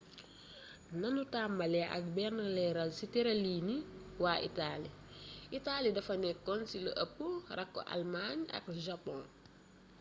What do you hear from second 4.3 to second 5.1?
itali